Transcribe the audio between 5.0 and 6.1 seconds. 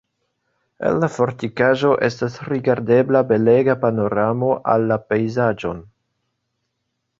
pejzaĝon.